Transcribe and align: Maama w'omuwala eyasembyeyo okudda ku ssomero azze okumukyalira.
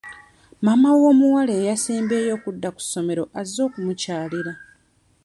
Maama 0.65 0.89
w'omuwala 1.01 1.51
eyasembyeyo 1.59 2.31
okudda 2.37 2.69
ku 2.75 2.81
ssomero 2.85 3.23
azze 3.39 3.59
okumukyalira. 3.67 4.53